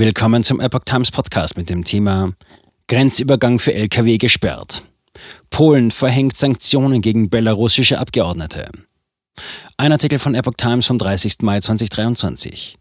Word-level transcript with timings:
Willkommen 0.00 0.42
zum 0.42 0.60
Epoch 0.60 0.84
Times 0.86 1.10
Podcast 1.10 1.58
mit 1.58 1.68
dem 1.68 1.84
Thema 1.84 2.32
Grenzübergang 2.88 3.58
für 3.58 3.74
Lkw 3.74 4.16
gesperrt. 4.16 4.82
Polen 5.50 5.90
verhängt 5.90 6.34
Sanktionen 6.34 7.02
gegen 7.02 7.28
belarussische 7.28 7.98
Abgeordnete. 7.98 8.70
Ein 9.76 9.92
Artikel 9.92 10.18
von 10.18 10.34
Epoch 10.34 10.54
Times 10.56 10.86
vom 10.86 10.96
30. 10.96 11.42
Mai 11.42 11.60
2023. 11.60 12.78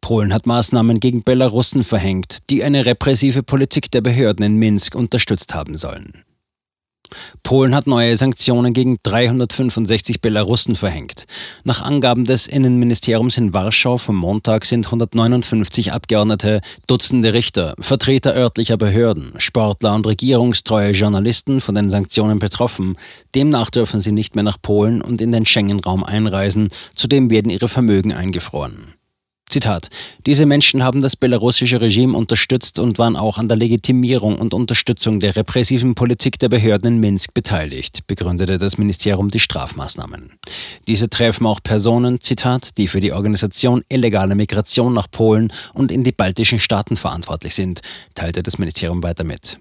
Polen 0.00 0.34
hat 0.34 0.46
Maßnahmen 0.46 0.98
gegen 0.98 1.22
Belarussen 1.22 1.84
verhängt, 1.84 2.38
die 2.50 2.64
eine 2.64 2.86
repressive 2.86 3.44
Politik 3.44 3.92
der 3.92 4.00
Behörden 4.00 4.44
in 4.44 4.56
Minsk 4.56 4.96
unterstützt 4.96 5.54
haben 5.54 5.76
sollen. 5.76 6.24
Polen 7.46 7.76
hat 7.76 7.86
neue 7.86 8.16
Sanktionen 8.16 8.72
gegen 8.72 8.98
365 9.04 10.20
Belarussen 10.20 10.74
verhängt. 10.74 11.26
Nach 11.62 11.80
Angaben 11.80 12.24
des 12.24 12.48
Innenministeriums 12.48 13.38
in 13.38 13.54
Warschau 13.54 13.98
vom 13.98 14.16
Montag 14.16 14.64
sind 14.64 14.86
159 14.86 15.92
Abgeordnete, 15.92 16.60
Dutzende 16.88 17.34
Richter, 17.34 17.76
Vertreter 17.78 18.34
örtlicher 18.34 18.76
Behörden, 18.76 19.32
Sportler 19.38 19.94
und 19.94 20.08
regierungstreue 20.08 20.90
Journalisten 20.90 21.60
von 21.60 21.76
den 21.76 21.88
Sanktionen 21.88 22.40
betroffen. 22.40 22.96
Demnach 23.36 23.70
dürfen 23.70 24.00
sie 24.00 24.10
nicht 24.10 24.34
mehr 24.34 24.42
nach 24.42 24.60
Polen 24.60 25.00
und 25.00 25.20
in 25.20 25.30
den 25.30 25.46
Schengen-Raum 25.46 26.02
einreisen. 26.02 26.70
Zudem 26.96 27.30
werden 27.30 27.52
ihre 27.52 27.68
Vermögen 27.68 28.12
eingefroren. 28.12 28.94
Zitat: 29.56 29.88
Diese 30.26 30.44
Menschen 30.44 30.84
haben 30.84 31.00
das 31.00 31.16
belarussische 31.16 31.80
Regime 31.80 32.14
unterstützt 32.14 32.78
und 32.78 32.98
waren 32.98 33.16
auch 33.16 33.38
an 33.38 33.48
der 33.48 33.56
Legitimierung 33.56 34.36
und 34.36 34.52
Unterstützung 34.52 35.18
der 35.18 35.34
repressiven 35.34 35.94
Politik 35.94 36.38
der 36.38 36.50
Behörden 36.50 36.96
in 36.96 37.00
Minsk 37.00 37.32
beteiligt, 37.32 38.06
begründete 38.06 38.58
das 38.58 38.76
Ministerium 38.76 39.30
die 39.30 39.40
Strafmaßnahmen. 39.40 40.34
Diese 40.86 41.08
treffen 41.08 41.46
auch 41.46 41.62
Personen, 41.62 42.20
Zitat, 42.20 42.76
die 42.76 42.86
für 42.86 43.00
die 43.00 43.14
Organisation 43.14 43.82
illegaler 43.88 44.34
Migration 44.34 44.92
nach 44.92 45.10
Polen 45.10 45.50
und 45.72 45.90
in 45.90 46.04
die 46.04 46.12
baltischen 46.12 46.60
Staaten 46.60 46.98
verantwortlich 46.98 47.54
sind, 47.54 47.80
teilte 48.14 48.42
das 48.42 48.58
Ministerium 48.58 49.02
weiter 49.02 49.24
mit. 49.24 49.58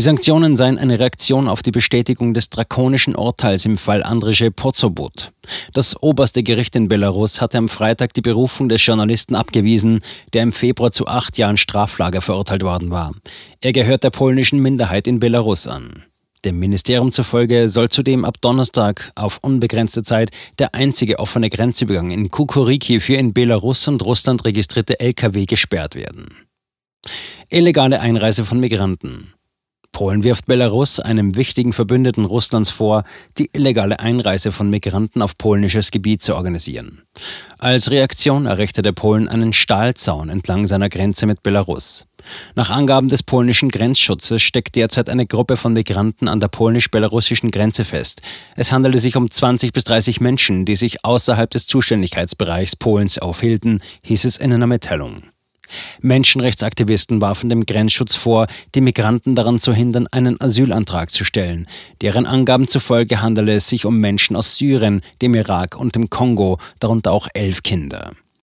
Die 0.00 0.04
Sanktionen 0.04 0.56
seien 0.56 0.78
eine 0.78 0.98
Reaktion 0.98 1.46
auf 1.46 1.62
die 1.62 1.72
Bestätigung 1.72 2.32
des 2.32 2.48
drakonischen 2.48 3.14
Urteils 3.14 3.66
im 3.66 3.76
Fall 3.76 4.02
Andrzej 4.02 4.50
Pozobut. 4.50 5.30
Das 5.74 5.94
oberste 6.02 6.42
Gericht 6.42 6.74
in 6.74 6.88
Belarus 6.88 7.42
hatte 7.42 7.58
am 7.58 7.68
Freitag 7.68 8.14
die 8.14 8.22
Berufung 8.22 8.70
des 8.70 8.86
Journalisten 8.86 9.34
abgewiesen, 9.34 10.00
der 10.32 10.42
im 10.44 10.52
Februar 10.52 10.90
zu 10.90 11.06
acht 11.06 11.36
Jahren 11.36 11.58
Straflager 11.58 12.22
verurteilt 12.22 12.62
worden 12.62 12.88
war. 12.88 13.12
Er 13.60 13.74
gehört 13.74 14.02
der 14.02 14.08
polnischen 14.08 14.60
Minderheit 14.60 15.06
in 15.06 15.20
Belarus 15.20 15.66
an. 15.66 16.04
Dem 16.46 16.58
Ministerium 16.58 17.12
zufolge 17.12 17.68
soll 17.68 17.90
zudem 17.90 18.24
ab 18.24 18.36
Donnerstag 18.40 19.12
auf 19.16 19.40
unbegrenzte 19.42 20.02
Zeit 20.02 20.30
der 20.58 20.74
einzige 20.74 21.18
offene 21.18 21.50
Grenzübergang 21.50 22.10
in 22.10 22.30
Kukuriki 22.30 23.00
für 23.00 23.16
in 23.16 23.34
Belarus 23.34 23.86
und 23.86 24.02
Russland 24.02 24.46
registrierte 24.46 24.98
Lkw 24.98 25.44
gesperrt 25.44 25.94
werden. 25.94 26.28
Illegale 27.50 28.00
Einreise 28.00 28.46
von 28.46 28.60
Migranten. 28.60 29.34
Polen 30.00 30.24
wirft 30.24 30.46
Belarus, 30.46 30.98
einem 30.98 31.36
wichtigen 31.36 31.74
Verbündeten 31.74 32.24
Russlands, 32.24 32.70
vor, 32.70 33.04
die 33.36 33.50
illegale 33.52 34.00
Einreise 34.00 34.50
von 34.50 34.70
Migranten 34.70 35.20
auf 35.20 35.36
polnisches 35.36 35.90
Gebiet 35.90 36.22
zu 36.22 36.36
organisieren. 36.36 37.02
Als 37.58 37.90
Reaktion 37.90 38.46
errichtete 38.46 38.94
Polen 38.94 39.28
einen 39.28 39.52
Stahlzaun 39.52 40.30
entlang 40.30 40.66
seiner 40.66 40.88
Grenze 40.88 41.26
mit 41.26 41.42
Belarus. 41.42 42.06
Nach 42.54 42.70
Angaben 42.70 43.08
des 43.08 43.22
polnischen 43.22 43.68
Grenzschutzes 43.68 44.40
steckt 44.40 44.74
derzeit 44.74 45.10
eine 45.10 45.26
Gruppe 45.26 45.58
von 45.58 45.74
Migranten 45.74 46.28
an 46.28 46.40
der 46.40 46.48
polnisch-belarussischen 46.48 47.50
Grenze 47.50 47.84
fest. 47.84 48.22
Es 48.56 48.72
handelte 48.72 49.00
sich 49.00 49.16
um 49.16 49.30
20 49.30 49.74
bis 49.74 49.84
30 49.84 50.22
Menschen, 50.22 50.64
die 50.64 50.76
sich 50.76 51.04
außerhalb 51.04 51.50
des 51.50 51.66
Zuständigkeitsbereichs 51.66 52.74
Polens 52.74 53.18
aufhielten, 53.18 53.82
hieß 54.00 54.24
es 54.24 54.38
in 54.38 54.50
einer 54.50 54.66
Mitteilung. 54.66 55.24
Menschenrechtsaktivisten 56.00 57.20
warfen 57.20 57.50
dem 57.50 57.66
Grenzschutz 57.66 58.14
vor, 58.14 58.46
die 58.74 58.80
Migranten 58.80 59.34
daran 59.34 59.58
zu 59.58 59.72
hindern, 59.72 60.06
einen 60.10 60.40
Asylantrag 60.40 61.10
zu 61.10 61.24
stellen. 61.24 61.66
Deren 62.00 62.26
Angaben 62.26 62.68
zufolge 62.68 63.22
handele 63.22 63.52
es 63.54 63.68
sich 63.68 63.84
um 63.84 63.98
Menschen 63.98 64.36
aus 64.36 64.56
Syrien, 64.56 65.02
dem 65.22 65.34
Irak 65.34 65.76
und 65.76 65.94
dem 65.94 66.10
Kongo, 66.10 66.58
darunter 66.78 67.12
auch 67.12 67.28
elf 67.34 67.62
Kinder. 67.62 68.12